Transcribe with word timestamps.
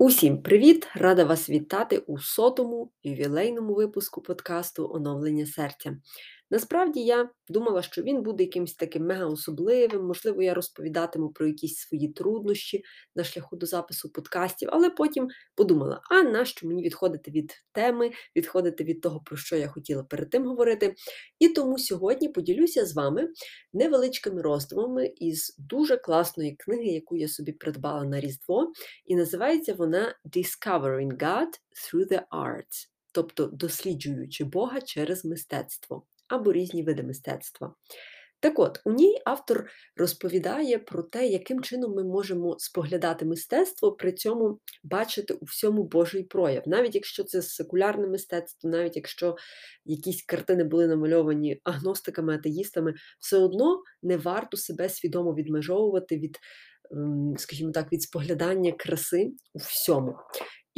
Усім 0.00 0.42
привіт! 0.42 0.88
Рада 0.94 1.24
вас 1.24 1.50
вітати 1.50 1.98
у 1.98 2.18
сотому 2.18 2.92
ювілейному 3.02 3.74
випуску 3.74 4.22
подкасту 4.22 4.90
Оновлення 4.94 5.46
серця. 5.46 5.96
Насправді 6.50 7.00
я 7.00 7.30
думала, 7.48 7.82
що 7.82 8.02
він 8.02 8.22
буде 8.22 8.44
якимось 8.44 8.74
таким 8.74 9.06
мега 9.06 9.26
особливим, 9.26 10.06
можливо, 10.06 10.42
я 10.42 10.54
розповідатиму 10.54 11.28
про 11.28 11.46
якісь 11.46 11.76
свої 11.76 12.08
труднощі 12.08 12.82
на 13.16 13.24
шляху 13.24 13.56
до 13.56 13.66
запису 13.66 14.12
подкастів, 14.12 14.68
але 14.72 14.90
потім 14.90 15.28
подумала: 15.54 16.00
а 16.10 16.22
нащо 16.22 16.68
мені 16.68 16.82
відходити 16.82 17.30
від 17.30 17.52
теми, 17.72 18.10
відходити 18.36 18.84
від 18.84 19.00
того, 19.00 19.20
про 19.20 19.36
що 19.36 19.56
я 19.56 19.68
хотіла 19.68 20.02
перед 20.02 20.30
тим 20.30 20.46
говорити. 20.46 20.94
І 21.38 21.48
тому 21.48 21.78
сьогодні 21.78 22.28
поділюся 22.28 22.86
з 22.86 22.94
вами 22.94 23.28
невеличкими 23.72 24.42
роздумами 24.42 25.06
із 25.16 25.56
дуже 25.58 25.96
класної 25.96 26.56
книги, 26.56 26.86
яку 26.86 27.16
я 27.16 27.28
собі 27.28 27.52
придбала 27.52 28.04
на 28.04 28.20
Різдво, 28.20 28.72
і 29.06 29.16
називається 29.16 29.74
вона 29.74 30.14
Discovering 30.24 31.16
God 31.16 31.48
Through 31.76 32.12
the 32.12 32.22
Arts, 32.30 32.88
тобто 33.12 33.46
досліджуючи 33.46 34.44
Бога 34.44 34.80
через 34.80 35.24
мистецтво 35.24 36.06
або 36.28 36.52
різні 36.52 36.82
види 36.82 37.02
мистецтва. 37.02 37.74
Так 38.40 38.58
от, 38.58 38.80
у 38.84 38.92
ній 38.92 39.18
автор 39.24 39.70
розповідає 39.96 40.78
про 40.78 41.02
те, 41.02 41.26
яким 41.26 41.62
чином 41.62 41.94
ми 41.94 42.04
можемо 42.04 42.56
споглядати 42.58 43.24
мистецтво, 43.24 43.92
при 43.92 44.12
цьому 44.12 44.60
бачити 44.82 45.34
у 45.34 45.44
всьому 45.44 45.84
Божий 45.84 46.22
прояв. 46.22 46.62
Навіть 46.66 46.94
якщо 46.94 47.24
це 47.24 47.42
секулярне 47.42 48.06
мистецтво, 48.06 48.70
навіть 48.70 48.96
якщо 48.96 49.36
якісь 49.84 50.22
картини 50.22 50.64
були 50.64 50.86
намальовані 50.86 51.60
агностиками, 51.64 52.34
атеїстами, 52.34 52.94
все 53.20 53.36
одно 53.36 53.82
не 54.02 54.16
варто 54.16 54.56
себе 54.56 54.88
свідомо 54.88 55.34
відмежовувати 55.34 56.18
від, 56.18 56.38
ем, 56.90 57.34
скажімо 57.38 57.72
так, 57.72 57.92
від 57.92 58.02
споглядання 58.02 58.72
краси 58.72 59.30
у 59.54 59.58
всьому. 59.58 60.16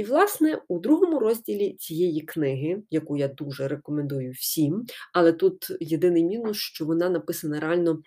І, 0.00 0.02
власне, 0.02 0.62
у 0.68 0.78
другому 0.78 1.18
розділі 1.18 1.72
цієї 1.72 2.20
книги, 2.20 2.82
яку 2.90 3.16
я 3.16 3.28
дуже 3.28 3.68
рекомендую 3.68 4.32
всім, 4.32 4.86
але 5.14 5.32
тут 5.32 5.76
єдиний 5.80 6.24
мінус, 6.24 6.56
що 6.56 6.84
вона 6.84 7.10
написана 7.10 7.60
реально 7.60 8.02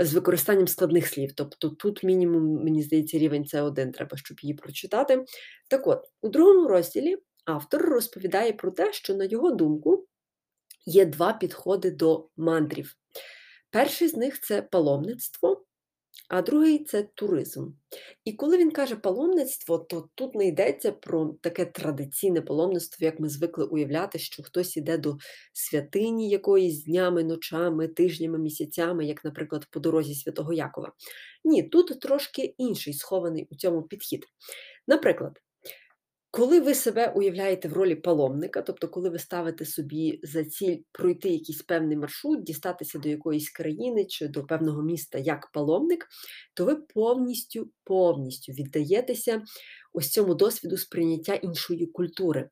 з 0.00 0.14
використанням 0.14 0.68
складних 0.68 1.06
слів. 1.06 1.32
Тобто 1.34 1.68
тут 1.68 2.02
мінімум, 2.02 2.64
мені 2.64 2.82
здається, 2.82 3.18
рівень 3.18 3.44
це 3.44 3.62
один, 3.62 3.92
треба, 3.92 4.16
щоб 4.16 4.40
її 4.40 4.54
прочитати. 4.54 5.24
Так 5.70 5.86
от, 5.86 6.04
у 6.22 6.28
другому 6.28 6.68
розділі 6.68 7.16
автор 7.44 7.82
розповідає 7.82 8.52
про 8.52 8.70
те, 8.70 8.92
що, 8.92 9.14
на 9.14 9.24
його 9.24 9.50
думку, 9.50 10.06
є 10.86 11.04
два 11.04 11.32
підходи 11.32 11.90
до 11.90 12.28
мандрів. 12.36 12.96
Перший 13.70 14.08
з 14.08 14.16
них 14.16 14.40
це 14.40 14.62
паломництво, 14.62 15.59
а 16.30 16.42
другий 16.42 16.84
це 16.84 17.02
туризм. 17.14 17.66
І 18.24 18.32
коли 18.32 18.58
він 18.58 18.70
каже 18.70 18.96
паломництво, 18.96 19.78
то 19.78 20.08
тут 20.14 20.34
не 20.34 20.46
йдеться 20.46 20.92
про 20.92 21.34
таке 21.40 21.64
традиційне 21.64 22.40
паломництво, 22.40 23.04
як 23.04 23.20
ми 23.20 23.28
звикли 23.28 23.64
уявляти, 23.64 24.18
що 24.18 24.42
хтось 24.42 24.76
іде 24.76 24.98
до 24.98 25.16
святині 25.52 26.30
якоїсь 26.30 26.84
днями, 26.84 27.24
ночами, 27.24 27.88
тижнями, 27.88 28.38
місяцями, 28.38 29.06
як, 29.06 29.24
наприклад, 29.24 29.66
по 29.70 29.80
дорозі 29.80 30.14
Святого 30.14 30.52
Якова. 30.52 30.92
Ні, 31.44 31.62
тут 31.62 32.00
трошки 32.00 32.54
інший 32.58 32.94
схований 32.94 33.48
у 33.50 33.54
цьому 33.54 33.82
підхід. 33.82 34.24
Наприклад, 34.86 35.40
коли 36.30 36.60
ви 36.60 36.74
себе 36.74 37.12
уявляєте 37.16 37.68
в 37.68 37.72
ролі 37.72 37.94
паломника, 37.94 38.62
тобто, 38.62 38.88
коли 38.88 39.10
ви 39.10 39.18
ставите 39.18 39.64
собі 39.64 40.20
за 40.22 40.44
ціль 40.44 40.76
пройти 40.92 41.28
якийсь 41.28 41.62
певний 41.62 41.96
маршрут, 41.96 42.42
дістатися 42.42 42.98
до 42.98 43.08
якоїсь 43.08 43.50
країни 43.50 44.04
чи 44.04 44.28
до 44.28 44.44
певного 44.44 44.82
міста 44.82 45.18
як 45.18 45.50
паломник, 45.52 46.08
то 46.54 46.64
ви 46.64 46.76
повністю 46.76 47.70
повністю 47.84 48.52
віддаєтеся 48.52 49.42
ось 49.92 50.10
цьому 50.10 50.34
досвіду 50.34 50.76
сприйняття 50.76 51.34
іншої 51.34 51.86
культури. 51.86 52.50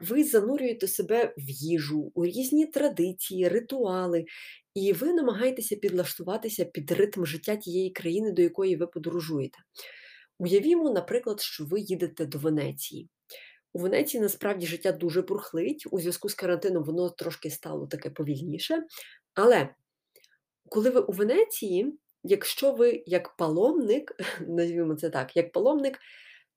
Ви 0.00 0.24
занурюєте 0.24 0.88
себе 0.88 1.34
в 1.38 1.50
їжу, 1.50 2.12
у 2.14 2.26
різні 2.26 2.66
традиції, 2.66 3.48
ритуали, 3.48 4.24
і 4.74 4.92
ви 4.92 5.12
намагаєтеся 5.12 5.76
підлаштуватися 5.76 6.64
під 6.64 6.90
ритм 6.90 7.24
життя 7.24 7.56
тієї 7.56 7.90
країни, 7.90 8.32
до 8.32 8.42
якої 8.42 8.76
ви 8.76 8.86
подорожуєте. 8.86 9.58
Уявімо, 10.38 10.90
наприклад, 10.90 11.40
що 11.40 11.64
ви 11.64 11.80
їдете 11.80 12.26
до 12.26 12.38
Венеції. 12.38 13.08
У 13.72 13.78
Венеції 13.78 14.20
насправді 14.20 14.66
життя 14.66 14.92
дуже 14.92 15.22
бурхлить. 15.22 15.86
У 15.90 16.00
зв'язку 16.00 16.28
з 16.28 16.34
карантином 16.34 16.84
воно 16.84 17.10
трошки 17.10 17.50
стало 17.50 17.86
таке 17.86 18.10
повільніше. 18.10 18.84
Але 19.34 19.74
коли 20.68 20.90
ви 20.90 21.00
у 21.00 21.12
Венеції, 21.12 21.98
якщо 22.22 22.72
ви 22.72 23.02
як 23.06 23.36
паломник, 23.36 24.12
назвімо 24.40 24.94
це 24.94 25.10
так, 25.10 25.36
як 25.36 25.52
паломник, 25.52 25.98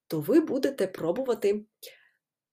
то 0.07 0.19
ви 0.19 0.39
будете 0.39 0.87
пробувати 0.87 1.65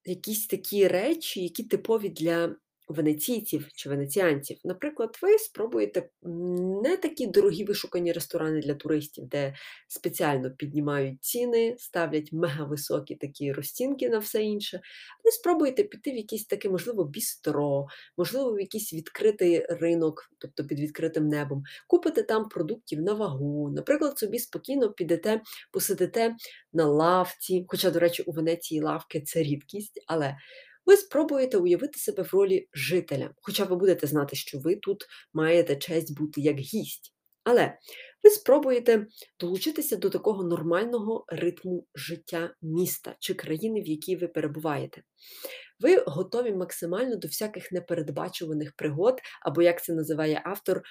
якісь 0.05 0.47
такі 0.47 0.87
речі, 0.87 1.43
які 1.43 1.63
типові 1.63 2.09
для 2.09 2.55
венеційців 2.87 3.67
чи 3.75 3.89
венеціанців. 3.89 4.57
Наприклад, 4.63 5.17
ви 5.21 5.37
спробуєте 5.37 6.09
не 6.83 6.97
такі 6.97 7.27
дорогі 7.27 7.63
вишукані 7.63 8.11
ресторани 8.11 8.59
для 8.59 8.73
туристів, 8.73 9.27
де 9.27 9.55
спеціально 9.87 10.51
піднімають 10.51 11.23
ціни, 11.23 11.75
ставлять 11.77 12.33
мегависокі 12.33 13.15
такі 13.15 13.51
розцінки 13.51 14.09
на 14.09 14.19
все 14.19 14.43
інше. 14.43 14.81
Ви 15.23 15.31
спробуєте 15.31 15.83
піти 15.83 16.11
в 16.11 16.15
якийсь 16.15 16.45
таке, 16.45 16.69
можливо, 16.69 17.03
бістро, 17.03 17.87
можливо, 18.17 18.53
в 18.53 18.59
якийсь 18.59 18.93
відкритий 18.93 19.65
ринок, 19.69 20.29
тобто 20.39 20.63
під 20.65 20.79
відкритим 20.79 21.27
небом, 21.27 21.63
купите 21.87 22.23
там 22.23 22.49
продуктів 22.49 23.01
на 23.01 23.13
вагу. 23.13 23.71
Наприклад, 23.75 24.19
собі 24.19 24.39
спокійно 24.39 24.91
підете, 24.91 25.41
посидите 25.71 26.35
на 26.73 26.85
лавці, 26.85 27.65
хоча, 27.67 27.91
до 27.91 27.99
речі, 27.99 28.23
у 28.23 28.31
Венеції 28.31 28.81
лавки 28.81 29.21
це 29.21 29.43
рідкість, 29.43 30.03
але 30.07 30.35
ви 30.85 30.97
спробуєте 30.97 31.57
уявити 31.57 31.99
себе 31.99 32.23
в 32.23 32.33
ролі 32.33 32.67
жителя, 32.73 33.29
хоча 33.41 33.63
ви 33.63 33.75
будете 33.75 34.07
знати, 34.07 34.35
що 34.35 34.59
ви 34.59 34.75
тут 34.75 35.05
маєте 35.33 35.75
честь 35.75 36.17
бути 36.17 36.41
як 36.41 36.57
гість. 36.57 37.13
Але 37.43 37.77
ви 38.23 38.29
спробуєте 38.29 39.07
долучитися 39.39 39.95
до 39.95 40.09
такого 40.09 40.43
нормального 40.43 41.25
ритму 41.27 41.87
життя 41.95 42.53
міста 42.61 43.15
чи 43.19 43.33
країни, 43.33 43.81
в 43.81 43.87
якій 43.87 44.15
ви 44.15 44.27
перебуваєте. 44.27 45.01
Ви 45.79 46.03
готові 46.07 46.53
максимально 46.53 47.15
до 47.15 47.27
всяких 47.27 47.71
непередбачуваних 47.71 48.73
пригод, 48.75 49.19
або, 49.41 49.61
як 49.61 49.83
це 49.83 49.93
називає 49.93 50.41
автор, 50.45 50.81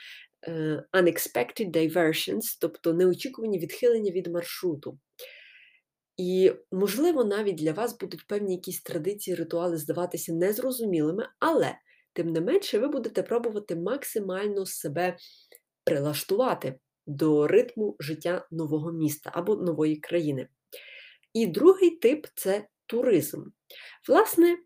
е, 0.49 0.83
unexpected 0.93 1.71
diversions, 1.71 2.59
тобто 2.61 2.93
неочікувані 2.93 3.59
відхилення 3.59 4.11
від 4.11 4.27
маршруту. 4.27 4.99
І, 6.17 6.53
можливо, 6.73 7.25
навіть 7.25 7.57
для 7.57 7.73
вас 7.73 7.99
будуть 7.99 8.27
певні 8.27 8.55
якісь 8.55 8.83
традиції, 8.83 9.35
ритуали 9.35 9.77
здаватися 9.77 10.33
незрозумілими, 10.33 11.29
але, 11.39 11.75
тим 12.13 12.33
не 12.33 12.41
менше, 12.41 12.79
ви 12.79 12.89
будете 12.89 13.23
пробувати 13.23 13.77
максимально 13.77 14.67
себе 14.67 15.17
прилаштувати 15.85 16.79
до 17.07 17.47
ритму 17.47 17.97
життя 18.01 18.47
нового 18.51 18.93
міста 18.93 19.31
або 19.35 19.57
нової 19.57 19.97
країни. 19.97 20.49
І 21.33 21.47
другий 21.47 21.91
тип 21.91 22.27
це 22.35 22.67
туризм. 22.87 23.43
Власне, 24.09 24.57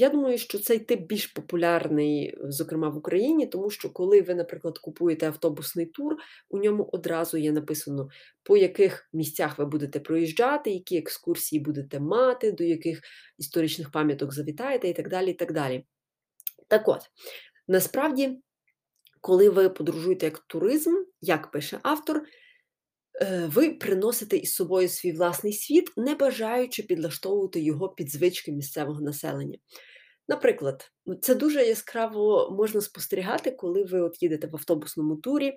я 0.00 0.10
думаю, 0.10 0.38
що 0.38 0.58
цей 0.58 0.78
тип 0.78 1.00
більш 1.00 1.26
популярний, 1.26 2.38
зокрема 2.42 2.88
в 2.88 2.96
Україні, 2.96 3.46
тому 3.46 3.70
що 3.70 3.90
коли 3.90 4.22
ви, 4.22 4.34
наприклад, 4.34 4.78
купуєте 4.78 5.26
автобусний 5.26 5.86
тур, 5.86 6.16
у 6.48 6.58
ньому 6.58 6.88
одразу 6.92 7.36
є 7.36 7.52
написано, 7.52 8.08
по 8.42 8.56
яких 8.56 9.08
місцях 9.12 9.58
ви 9.58 9.66
будете 9.66 10.00
проїжджати, 10.00 10.70
які 10.70 10.98
екскурсії 10.98 11.62
будете 11.62 12.00
мати, 12.00 12.52
до 12.52 12.64
яких 12.64 13.00
історичних 13.38 13.90
пам'яток 13.90 14.32
завітаєте 14.34 14.88
і 14.88 14.94
так 14.94 15.08
далі. 15.08 15.30
і 15.30 15.34
Так 15.34 15.52
далі. 15.52 15.86
Так 16.68 16.88
от, 16.88 17.00
насправді, 17.68 18.38
коли 19.20 19.50
ви 19.50 19.68
подорожуєте 19.68 20.26
як 20.26 20.38
туризм, 20.38 20.94
як 21.20 21.50
пише 21.50 21.78
автор, 21.82 22.22
е, 23.20 23.50
ви 23.54 23.70
приносите 23.70 24.36
із 24.36 24.54
собою 24.54 24.88
свій 24.88 25.12
власний 25.12 25.52
світ, 25.52 25.90
не 25.96 26.14
бажаючи 26.14 26.82
підлаштовувати 26.82 27.60
його 27.60 27.88
під 27.88 28.10
звички 28.10 28.52
місцевого 28.52 29.00
населення. 29.00 29.58
Наприклад, 30.28 30.90
це 31.20 31.34
дуже 31.34 31.66
яскраво 31.66 32.50
можна 32.58 32.80
спостерігати, 32.80 33.50
коли 33.50 33.84
ви 33.84 34.00
от 34.00 34.22
їдете 34.22 34.46
в 34.46 34.56
автобусному 34.56 35.16
турі 35.16 35.56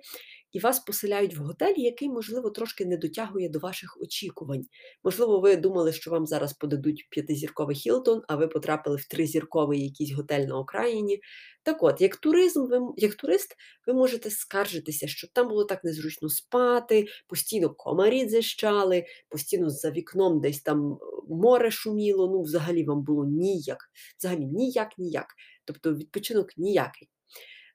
і 0.52 0.60
вас 0.60 0.80
поселяють 0.80 1.36
в 1.36 1.42
готелі, 1.42 1.82
який, 1.82 2.08
можливо, 2.08 2.50
трошки 2.50 2.84
не 2.86 2.96
дотягує 2.96 3.48
до 3.48 3.58
ваших 3.58 3.98
очікувань. 4.00 4.64
Можливо, 5.04 5.40
ви 5.40 5.56
думали, 5.56 5.92
що 5.92 6.10
вам 6.10 6.26
зараз 6.26 6.52
подадуть 6.52 7.06
п'ятизірковий 7.10 7.76
Хілтон, 7.76 8.22
а 8.28 8.36
ви 8.36 8.48
потрапили 8.48 8.96
в 8.96 9.08
тризірковий 9.08 9.84
якийсь 9.84 10.12
готель 10.12 10.46
на 10.46 10.58
окраїні. 10.58 11.20
Так 11.62 11.82
от, 11.82 12.00
як 12.00 12.16
туризм, 12.16 12.66
ви, 12.66 12.80
як 12.96 13.14
турист, 13.14 13.56
ви 13.86 13.94
можете 13.94 14.30
скаржитися, 14.30 15.08
що 15.08 15.28
там 15.32 15.48
було 15.48 15.64
так 15.64 15.84
незручно 15.84 16.28
спати, 16.28 17.06
постійно 17.26 17.74
комарі 17.74 18.26
дзищали, 18.26 19.04
постійно 19.28 19.70
за 19.70 19.90
вікном 19.90 20.40
десь 20.40 20.62
там 20.62 20.98
море 21.34 21.70
шуміло, 21.70 22.30
ну, 22.32 22.42
взагалі 22.42 22.84
вам 22.84 23.02
було 23.02 23.24
ніяк. 23.24 23.78
Взагалі 24.18 24.46
ніяк, 24.46 24.98
ніяк. 24.98 25.26
Тобто 25.64 25.94
відпочинок 25.94 26.48
ніякий. 26.56 27.08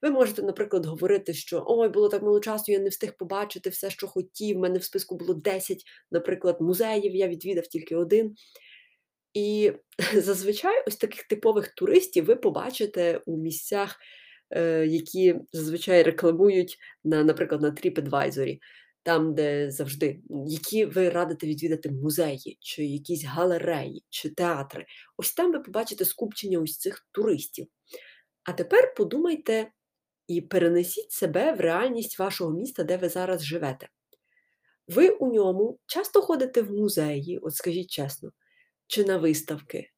Ви 0.01 0.11
можете, 0.11 0.43
наприклад, 0.43 0.85
говорити, 0.85 1.33
що 1.33 1.63
ой, 1.67 1.89
було 1.89 2.09
так 2.09 2.21
мало 2.21 2.39
часу, 2.39 2.71
я 2.71 2.79
не 2.79 2.89
встиг 2.89 3.17
побачити 3.17 3.69
все, 3.69 3.89
що 3.89 4.07
хотів. 4.07 4.57
У 4.57 4.59
мене 4.59 4.79
в 4.79 4.83
списку 4.83 5.17
було 5.17 5.33
10, 5.33 5.83
наприклад, 6.11 6.57
музеїв, 6.61 7.15
я 7.15 7.27
відвідав 7.27 7.67
тільки 7.67 7.95
один. 7.95 8.35
І 9.33 9.71
зазвичай 10.15 10.83
ось 10.87 10.95
таких 10.95 11.23
типових 11.23 11.67
туристів 11.67 12.25
ви 12.25 12.35
побачите 12.35 13.21
у 13.25 13.37
місцях, 13.37 13.95
е, 14.49 14.85
які 14.85 15.35
зазвичай 15.51 16.03
рекламують, 16.03 16.77
на, 17.03 17.23
наприклад, 17.23 17.61
на 17.61 17.71
TripAdvisor, 17.71 18.57
там, 19.07 19.33
де 19.33 19.71
завжди, 19.71 20.19
які 20.47 20.85
ви 20.85 21.09
радите 21.09 21.47
відвідати 21.47 21.91
музеї, 21.91 22.57
чи 22.61 22.85
якісь 22.85 23.23
галереї, 23.23 24.03
чи 24.09 24.29
театри. 24.29 24.85
Ось 25.17 25.33
там 25.33 25.51
ви 25.51 25.59
побачите 25.59 26.05
скупчення 26.05 26.59
ось 26.59 26.77
цих 26.77 27.07
туристів. 27.11 27.67
А 28.43 28.53
тепер 28.53 28.93
подумайте 28.95 29.71
і 30.27 30.41
перенесіть 30.41 31.11
себе 31.11 31.53
в 31.53 31.59
реальність 31.59 32.19
вашого 32.19 32.53
міста, 32.53 32.83
де 32.83 32.97
ви 32.97 33.09
зараз 33.09 33.43
живете. 33.43 33.89
Ви 34.87 35.09
у 35.09 35.33
ньому 35.33 35.79
часто 35.85 36.21
ходите 36.21 36.61
в 36.61 36.71
музеї, 36.71 37.37
от 37.37 37.55
скажіть 37.55 37.89
чесно, 37.89 38.31
чи 38.87 39.03
на 39.03 39.17
виставки. 39.17 39.89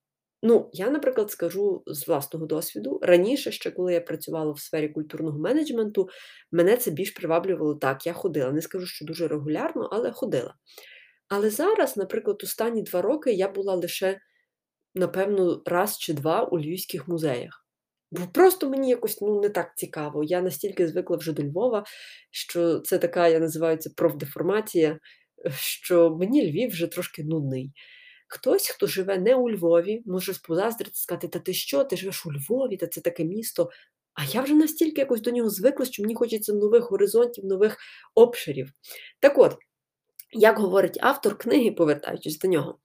Ну, 0.44 0.70
я, 0.74 0.90
наприклад, 0.90 1.32
скажу 1.32 1.84
з 1.88 2.08
власного 2.08 2.46
досвіду. 2.46 3.00
Раніше, 3.02 3.52
ще 3.52 3.72
коли 3.72 3.94
я 3.94 4.02
працювала 4.02 4.52
в 4.52 4.60
сфері 4.60 4.90
культурного 4.90 5.40
менеджменту, 5.40 6.10
мене 6.52 6.78
це 6.78 6.92
більш 6.92 7.12
приваблювало 7.12 7.76
так. 7.76 8.06
Я 8.06 8.14
ходила. 8.14 8.52
Не 8.52 8.62
скажу, 8.62 8.86
що 8.86 9.06
дуже 9.06 9.28
регулярно, 9.28 9.90
але 9.92 10.12
ходила. 10.12 10.56
Але 11.30 11.50
зараз, 11.50 11.98
наприклад, 11.98 12.42
останні 12.44 12.84
два 12.84 13.02
роки 13.02 13.32
я 13.32 13.50
була 13.50 13.76
лише, 13.76 14.20
напевно, 14.96 15.62
раз 15.66 15.98
чи 15.98 16.14
два 16.14 16.44
у 16.44 16.60
львівських 16.60 17.08
музеях. 17.08 17.66
Бо 18.12 18.28
просто 18.34 18.70
мені 18.70 18.90
якось 18.90 19.22
ну, 19.22 19.42
не 19.42 19.50
так 19.50 19.78
цікаво. 19.78 20.24
Я 20.24 20.42
настільки 20.42 20.88
звикла 20.88 21.18
вже 21.18 21.34
до 21.34 21.44
Львова, 21.44 21.84
що 22.32 22.80
це 22.80 22.98
така, 22.98 23.28
я 23.28 23.40
називаю 23.40 23.78
це 23.78 23.90
профдеформація, 23.90 25.00
що 25.56 26.16
мені 26.16 26.52
Львів 26.52 26.70
вже 26.70 26.88
трошки 26.88 27.24
нудний. 27.24 27.72
Хтось, 28.32 28.68
хто 28.68 28.88
живе 28.88 29.18
не 29.18 29.36
у 29.36 29.50
Львові, 29.50 30.02
може 30.06 30.34
позаздрити, 30.48 30.96
сказати, 30.96 31.28
та 31.28 31.40
ти 31.40 31.54
що, 31.54 31.84
ти 31.84 31.98
живеш 31.98 32.26
у 32.26 32.32
Львові, 32.32 32.78
та 32.78 32.88
це 32.88 33.02
таке 33.02 33.24
місто. 33.24 33.70
А 34.14 34.24
я 34.26 34.42
вже 34.42 34.54
настільки 34.54 35.02
якось 35.02 35.22
до 35.22 35.32
нього 35.32 35.50
звикла, 35.50 35.86
що 35.86 36.04
мені 36.04 36.16
хочеться 36.16 36.54
нових 36.54 36.84
горизонтів, 36.92 37.46
нових 37.46 37.78
обширів. 38.16 38.72
Так 39.20 39.38
от, 39.38 39.58
як 40.32 40.60
говорить 40.60 40.98
автор 41.02 41.38
книги, 41.38 41.72
повертаючись 41.72 42.40
до 42.40 42.48
нього, 42.48 42.80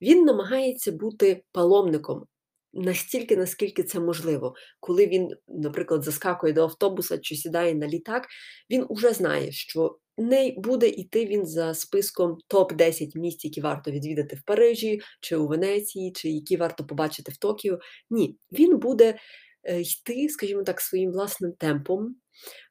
він 0.00 0.24
намагається 0.24 0.92
бути 0.92 1.42
паломником. 1.52 2.26
Настільки, 2.72 3.36
наскільки 3.36 3.82
це 3.82 4.00
можливо, 4.00 4.54
коли 4.80 5.06
він, 5.06 5.28
наприклад, 5.48 6.04
заскакує 6.04 6.52
до 6.52 6.62
автобуса 6.62 7.18
чи 7.18 7.34
сідає 7.34 7.74
на 7.74 7.88
літак, 7.88 8.26
він 8.70 8.86
уже 8.88 9.12
знає, 9.12 9.52
що 9.52 9.98
не 10.18 10.54
буде 10.56 10.88
йти 10.88 11.26
він 11.26 11.46
за 11.46 11.74
списком 11.74 12.38
топ-10 12.48 13.18
місць, 13.18 13.44
які 13.44 13.60
варто 13.60 13.90
відвідати 13.90 14.36
в 14.36 14.42
Парижі, 14.42 15.00
чи 15.20 15.36
у 15.36 15.46
Венеції, 15.46 16.12
чи 16.12 16.28
які 16.28 16.56
варто 16.56 16.86
побачити 16.86 17.32
в 17.32 17.36
Токіо. 17.36 17.78
Ні, 18.10 18.36
він 18.52 18.78
буде 18.78 19.18
е, 19.64 19.80
йти, 19.80 20.28
скажімо 20.28 20.62
так, 20.62 20.80
своїм 20.80 21.12
власним 21.12 21.52
темпом. 21.52 22.16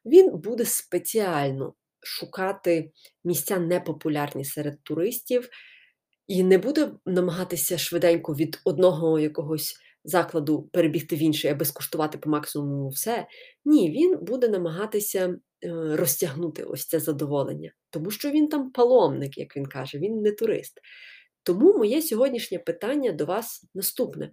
Він 0.04 0.30
буде 0.36 0.64
спеціально 0.64 1.74
шукати 2.00 2.90
місця 3.24 3.58
непопулярні 3.58 4.44
серед 4.44 4.82
туристів 4.82 5.48
і 6.28 6.42
не 6.42 6.58
буде 6.58 6.92
намагатися 7.06 7.78
швиденько 7.78 8.34
від 8.34 8.60
одного 8.64 9.18
якогось 9.18 9.76
закладу 10.04 10.62
перебігти 10.62 11.16
в 11.16 11.18
інший, 11.18 11.50
аби 11.50 11.64
скуштувати 11.64 12.18
по 12.18 12.30
максимуму 12.30 12.88
все. 12.88 13.26
Ні, 13.64 13.90
він 13.90 14.18
буде 14.24 14.48
намагатися 14.48 15.28
е, 15.28 15.36
розтягнути 15.96 16.62
ось 16.62 16.86
це 16.86 17.00
задоволення, 17.00 17.72
тому 17.90 18.10
що 18.10 18.30
він 18.30 18.48
там 18.48 18.70
паломник, 18.70 19.38
як 19.38 19.56
він 19.56 19.66
каже, 19.66 19.98
він 19.98 20.20
не 20.20 20.32
турист. 20.32 20.80
Тому 21.42 21.78
моє 21.78 22.02
сьогоднішнє 22.02 22.58
питання 22.58 23.12
до 23.12 23.24
вас 23.24 23.66
наступне: 23.74 24.32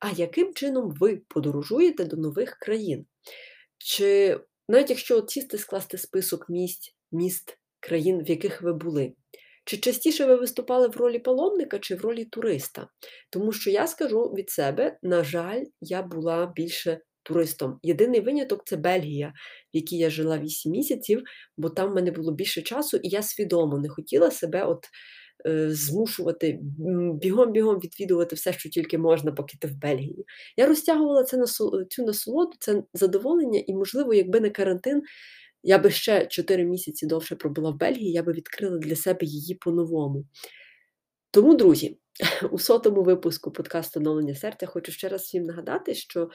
а 0.00 0.10
яким 0.10 0.54
чином 0.54 0.94
ви 1.00 1.16
подорожуєте 1.28 2.04
до 2.04 2.16
нових 2.16 2.50
країн? 2.50 3.06
Чи 3.78 4.40
навіть 4.68 4.90
якщо 4.90 5.18
от 5.18 5.30
сісти 5.30 5.58
скласти 5.58 5.98
список 5.98 6.48
місць, 6.48 6.94
міст, 7.12 7.58
країн, 7.80 8.24
в 8.24 8.30
яких 8.30 8.62
ви 8.62 8.72
були, 8.72 9.12
чи 9.66 9.76
частіше 9.76 10.26
ви 10.26 10.36
виступали 10.36 10.88
в 10.88 10.96
ролі 10.96 11.18
паломника 11.18 11.78
чи 11.78 11.94
в 11.94 12.00
ролі 12.00 12.24
туриста? 12.24 12.88
Тому 13.30 13.52
що 13.52 13.70
я 13.70 13.86
скажу 13.86 14.22
від 14.22 14.50
себе, 14.50 14.98
на 15.02 15.24
жаль, 15.24 15.64
я 15.80 16.02
була 16.02 16.52
більше 16.56 17.00
туристом. 17.22 17.78
Єдиний 17.82 18.20
виняток 18.20 18.62
це 18.66 18.76
Бельгія, 18.76 19.32
в 19.74 19.76
якій 19.76 19.96
я 19.98 20.10
жила 20.10 20.38
8 20.38 20.72
місяців, 20.72 21.22
бо 21.56 21.70
там 21.70 21.90
в 21.90 21.94
мене 21.94 22.10
було 22.10 22.32
більше 22.32 22.62
часу, 22.62 22.96
і 22.96 23.08
я 23.08 23.22
свідомо 23.22 23.78
не 23.78 23.88
хотіла 23.88 24.30
себе 24.30 24.64
от 24.64 24.86
е, 25.46 25.70
змушувати 25.70 26.58
бігом-бігом 27.22 27.78
відвідувати 27.78 28.36
все, 28.36 28.52
що 28.52 28.68
тільки 28.68 28.98
можна, 28.98 29.32
поки 29.32 29.58
ти 29.60 29.68
в 29.68 29.78
Бельгії. 29.78 30.24
Я 30.56 30.66
розтягувала 30.66 31.24
це 31.24 31.36
на 31.36 31.46
цю 31.88 32.04
насолоду, 32.04 32.52
це 32.60 32.82
задоволення, 32.94 33.62
і, 33.66 33.74
можливо, 33.74 34.14
якби 34.14 34.40
не 34.40 34.50
карантин. 34.50 35.02
Я 35.68 35.78
би 35.78 35.90
ще 35.90 36.26
4 36.26 36.64
місяці 36.64 37.06
довше 37.06 37.36
пробула 37.36 37.70
в 37.70 37.76
Бельгії, 37.76 38.12
я 38.12 38.22
би 38.22 38.32
відкрила 38.32 38.78
для 38.78 38.96
себе 38.96 39.26
її 39.26 39.54
по-новому. 39.54 40.24
Тому, 41.30 41.54
друзі, 41.54 41.98
у 42.50 42.58
сотому 42.58 43.02
випуску 43.02 43.52
подкасту 43.52 44.00
«Оновлення 44.00 44.34
серця 44.34 44.66
хочу 44.66 44.92
ще 44.92 45.08
раз 45.08 45.22
всім 45.22 45.42
нагадати, 45.42 45.94
що 45.94 46.28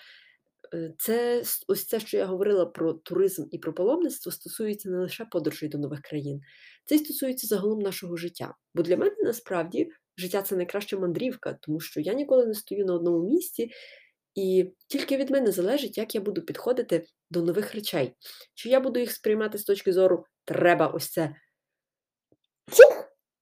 е, 0.73 0.93
це 0.97 1.43
ось 1.67 1.85
це, 1.85 1.99
що 1.99 2.17
я 2.17 2.25
говорила 2.25 2.65
про 2.65 2.93
туризм 2.93 3.45
і 3.51 3.57
про 3.57 3.73
паломництво, 3.73 4.31
стосується 4.31 4.89
не 4.89 4.97
лише 4.97 5.25
подорожей 5.25 5.69
до 5.69 5.77
нових 5.77 6.01
країн, 6.01 6.41
це 6.85 6.95
й 6.95 6.97
стосується 6.97 7.47
загалом 7.47 7.79
нашого 7.79 8.17
життя. 8.17 8.55
Бо 8.75 8.83
для 8.83 8.97
мене 8.97 9.15
насправді 9.23 9.89
життя 10.17 10.41
це 10.41 10.55
найкраща 10.55 10.97
мандрівка, 10.97 11.57
тому 11.61 11.79
що 11.79 11.99
я 11.99 12.13
ніколи 12.13 12.45
не 12.45 12.53
стою 12.53 12.85
на 12.85 12.93
одному 12.93 13.29
місці. 13.29 13.69
І 14.35 14.73
тільки 14.87 15.17
від 15.17 15.29
мене 15.29 15.51
залежить, 15.51 15.97
як 15.97 16.15
я 16.15 16.21
буду 16.21 16.41
підходити 16.41 17.05
до 17.29 17.41
нових 17.41 17.75
речей. 17.75 18.13
Чи 18.53 18.69
я 18.69 18.79
буду 18.79 18.99
їх 18.99 19.11
сприймати 19.11 19.57
з 19.57 19.63
точки 19.63 19.93
зору 19.93 20.25
треба 20.45 20.87
ось 20.87 21.09
це. 21.09 21.35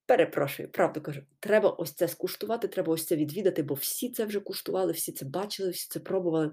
Перепрошую, 0.05 0.71
правду 0.71 1.01
кажу, 1.01 1.21
треба 1.39 1.69
ось 1.69 1.93
це 1.93 2.07
скуштувати, 2.07 2.67
треба 2.67 2.93
ось 2.93 3.05
це 3.05 3.15
відвідати, 3.15 3.63
бо 3.63 3.73
всі 3.73 4.11
це 4.11 4.25
вже 4.25 4.39
куштували, 4.39 4.91
всі 4.91 5.11
це 5.11 5.25
бачили, 5.25 5.69
всі 5.69 5.87
це 5.89 5.99
пробували. 5.99 6.51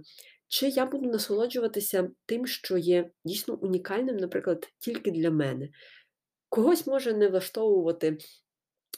Чи 0.49 0.69
я 0.69 0.87
буду 0.87 1.11
насолоджуватися 1.11 2.11
тим, 2.27 2.47
що 2.47 2.77
є 2.77 3.11
дійсно 3.25 3.55
унікальним, 3.55 4.17
наприклад, 4.17 4.69
тільки 4.79 5.11
для 5.11 5.31
мене. 5.31 5.69
Когось 6.49 6.87
може 6.87 7.13
не 7.13 7.29
влаштовувати 7.29 8.19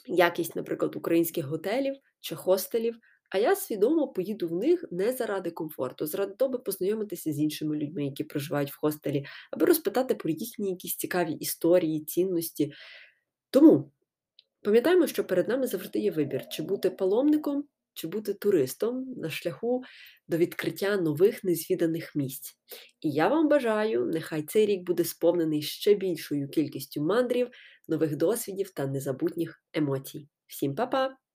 якість, 0.07 0.55
наприклад, 0.55 0.95
українських 0.95 1.45
готелів 1.45 1.95
чи 2.19 2.35
хостелів, 2.35 2.95
а 3.29 3.37
я 3.37 3.55
свідомо 3.55 4.07
поїду 4.07 4.47
в 4.47 4.53
них 4.53 4.85
не 4.91 5.13
заради 5.13 5.51
комфорту, 5.51 6.05
заради 6.05 6.33
того, 6.33 6.49
аби 6.49 6.59
познайомитися 6.59 7.33
з 7.33 7.39
іншими 7.39 7.77
людьми, 7.77 8.05
які 8.05 8.23
проживають 8.23 8.71
в 8.71 8.79
хостелі, 8.79 9.25
аби 9.51 9.65
розпитати 9.65 10.15
про 10.15 10.29
їхні 10.29 10.69
якісь 10.69 10.95
цікаві 10.95 11.31
історії, 11.33 12.05
цінності. 12.05 12.73
Тому 13.49 13.91
пам'ятаємо, 14.61 15.07
що 15.07 15.23
перед 15.23 15.47
нами 15.47 15.67
завжди 15.67 15.99
є 15.99 16.11
вибір, 16.11 16.47
чи 16.49 16.63
бути 16.63 16.89
паломником, 16.89 17.63
чи 17.93 18.07
бути 18.07 18.33
туристом 18.33 19.13
на 19.17 19.29
шляху 19.29 19.83
до 20.27 20.37
відкриття 20.37 20.97
нових 20.97 21.43
незвіданих 21.43 22.15
місць. 22.15 22.57
І 23.01 23.11
я 23.11 23.27
вам 23.27 23.49
бажаю, 23.49 24.05
нехай 24.05 24.43
цей 24.43 24.65
рік 24.65 24.83
буде 24.83 25.03
сповнений 25.03 25.61
ще 25.61 25.93
більшою 25.93 26.49
кількістю 26.49 27.01
мандрів, 27.01 27.49
нових 27.87 28.15
досвідів 28.15 28.69
та 28.69 28.87
незабутніх 28.87 29.63
емоцій. 29.73 30.27
Всім 30.47 30.75
па-па! 30.75 31.28